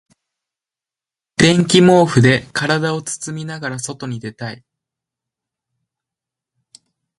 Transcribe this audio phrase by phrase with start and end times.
[1.37, 4.65] 電気毛布で体を包みながら外に出たい。